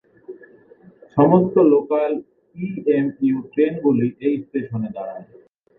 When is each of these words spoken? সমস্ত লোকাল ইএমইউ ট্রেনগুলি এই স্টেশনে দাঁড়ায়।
সমস্ত 1.17 1.55
লোকাল 1.73 2.11
ইএমইউ 2.55 3.37
ট্রেনগুলি 3.51 4.07
এই 4.27 4.35
স্টেশনে 4.43 4.89
দাঁড়ায়। 4.95 5.25